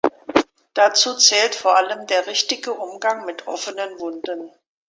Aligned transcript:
Dazu 0.73 1.15
zählt 1.15 1.53
vor 1.53 1.77
allem 1.77 2.07
der 2.07 2.25
richtige 2.25 2.73
Umgang 2.73 3.23
mit 3.27 3.45
offenen 3.47 3.99
Wunden. 3.99 4.51